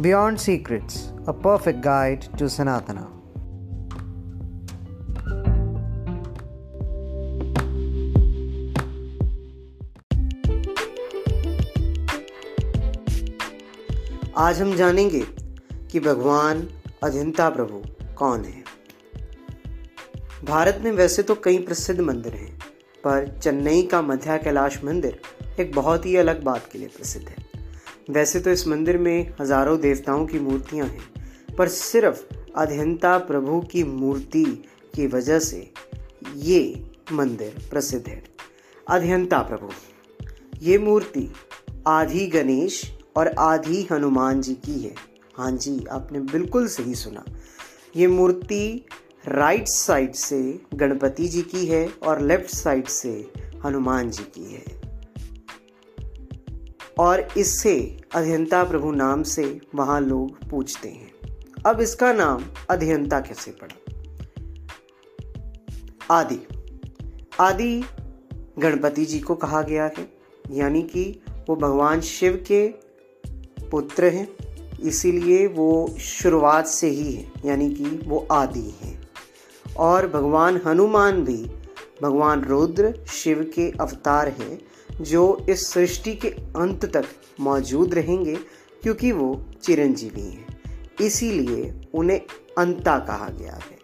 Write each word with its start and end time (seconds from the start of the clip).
Beyond 0.00 0.40
Secrets, 0.40 1.12
a 1.26 1.34
perfect 1.34 1.82
guide 1.82 2.22
to 2.38 2.44
Sanatana. 2.44 3.06
आज 14.36 14.60
हम 14.62 14.74
जानेंगे 14.76 15.22
कि 15.92 16.00
भगवान 16.00 16.66
अजिंता 17.02 17.50
प्रभु 17.50 17.82
कौन 18.16 18.44
है 18.44 18.64
भारत 20.44 20.80
में 20.84 20.90
वैसे 20.92 21.22
तो 21.22 21.34
कई 21.34 21.58
प्रसिद्ध 21.58 22.00
मंदिर 22.00 22.34
हैं 22.34 22.52
पर 23.04 23.28
चेन्नई 23.42 23.82
का 23.82 24.02
मध्या 24.02 24.36
कैलाश 24.38 24.82
मंदिर 24.84 25.20
एक 25.60 25.74
बहुत 25.74 26.06
ही 26.06 26.16
अलग 26.16 26.42
बात 26.44 26.68
के 26.72 26.78
लिए 26.78 26.88
प्रसिद्ध 26.88 27.28
है 27.28 27.41
वैसे 28.10 28.40
तो 28.40 28.50
इस 28.50 28.66
मंदिर 28.68 28.98
में 28.98 29.34
हज़ारों 29.40 29.78
देवताओं 29.80 30.26
की 30.26 30.38
मूर्तियाँ 30.38 30.86
हैं, 30.86 31.54
पर 31.56 31.68
सिर्फ़ 31.68 32.22
अध्यंता 32.56 33.16
प्रभु 33.18 33.60
की 33.62 33.82
मूर्ति 33.84 34.44
की 34.94 35.06
वजह 35.06 35.38
से 35.38 35.70
ये 36.36 36.82
मंदिर 37.12 37.62
प्रसिद्ध 37.70 38.06
है। 38.08 38.22
अध्यंता 38.86 39.38
प्रभु, 39.42 39.70
ये 40.62 40.78
मूर्ति 40.78 41.28
आधी 41.86 42.26
गणेश 42.26 42.82
और 43.16 43.28
आधी 43.40 43.86
हनुमान 43.92 44.40
जी 44.40 44.54
की 44.56 44.78
है। 44.80 44.94
हाँ 45.34 45.50
जी, 45.52 45.84
आपने 45.90 46.20
बिल्कुल 46.20 46.66
सही 46.68 46.94
सुना। 46.94 47.24
ये 47.96 48.06
मूर्ति 48.06 48.86
राइट 49.28 49.68
साइड 49.68 50.12
से 50.14 50.42
गणपति 50.74 51.28
जी 51.28 51.42
की 51.44 51.66
है 51.66 51.86
और 52.02 52.20
लेफ़्ट 52.20 52.50
साइड 52.50 52.86
से 52.88 53.12
हनुमान 53.64 54.10
जी 54.10 54.22
की 54.36 54.52
है। 54.54 54.81
और 56.98 57.28
इससे 57.36 57.96
अध्यंता 58.14 58.64
प्रभु 58.64 58.92
नाम 58.92 59.22
से 59.22 59.60
वहाँ 59.74 60.00
लोग 60.00 60.50
पूछते 60.50 60.88
हैं। 60.88 61.12
अब 61.66 61.80
इसका 61.80 62.12
नाम 62.12 62.44
अध्यंता 62.70 63.20
कैसे 63.20 63.50
पड़ा? 63.50 63.76
आदि। 66.10 66.46
आदि 67.40 67.84
गणपति 68.58 69.04
जी 69.04 69.20
को 69.20 69.34
कहा 69.34 69.62
गया 69.62 69.90
है, 69.98 70.12
यानी 70.50 70.82
कि 70.82 71.20
वो 71.48 71.56
भगवान 71.56 72.00
शिव 72.00 72.44
के 72.48 72.68
पुत्र 73.70 74.04
हैं, 74.04 74.28
इसीलिए 74.80 75.46
वो 75.46 75.94
शुरुआत 76.00 76.66
से 76.66 76.88
ही 76.88 77.12
है, 77.12 77.32
यानी 77.44 77.74
कि 77.74 77.84
वो 77.84 78.26
आदि 78.32 78.74
हैं। 78.82 79.08
और 79.76 80.08
भगवान 80.08 80.60
हनुमान 80.66 81.24
भी, 81.24 81.50
भगवान 82.02 82.44
रुद्र 82.44 83.04
शिव 83.06 83.52
के 83.54 83.70
अवतार 83.70 84.28
हैं 84.28 84.58
जो 85.00 85.46
इस 85.48 85.66
सृष्टि 85.70 86.14
के 86.14 86.28
अंत 86.28 86.84
तक 86.84 87.04
मौजूद 87.40 87.94
रहेंगे, 87.94 88.36
क्योंकि 88.82 89.12
वो 89.12 89.46
चिरंजीवी 89.62 90.20
हैं। 90.20 90.60
इसीलिए 91.00 91.74
उन्हें 91.94 92.20
अंता 92.58 92.98
कहा 92.98 93.28
गया 93.28 93.52
है। 93.52 93.82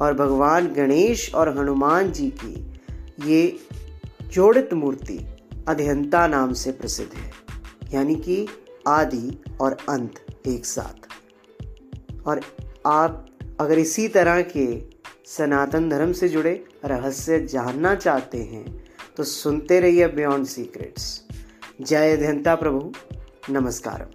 और 0.00 0.14
भगवान 0.14 0.66
गणेश 0.66 1.34
और 1.34 1.58
हनुमान 1.58 2.12
जी 2.12 2.30
की 2.30 2.80
ये 3.26 3.58
जोड़ित 4.22 4.72
मूर्ति 4.72 5.18
अध्यंता 5.68 6.26
नाम 6.26 6.52
से 6.52 6.72
प्रसिद्ध 6.72 7.12
है, 7.12 7.32
यानी 7.94 8.14
कि 8.14 8.48
आदि 8.88 9.42
और 9.60 9.76
अंत 9.88 10.14
एक 10.46 10.66
साथ। 10.66 11.08
और 12.26 12.40
आप 12.86 13.26
अगर 13.60 13.78
इसी 13.78 14.08
तरह 14.08 14.42
के 14.42 14.80
सनातन 15.26 15.88
धर्म 15.88 16.12
से 16.12 16.28
जुड़े 16.28 16.64
रहस्य 16.84 17.40
जानना 17.40 17.94
चाहते 17.94 18.38
हैं 18.38 18.84
तो 19.18 19.24
सुनते 19.24 19.80
रहिए 19.80 20.06
बियॉन्ड 20.08 20.46
सीक्रेट्स 20.46 21.04
जय 21.80 22.12
अध्यंता 22.12 22.54
प्रभु। 22.54 22.92
नमस्कार 23.50 24.06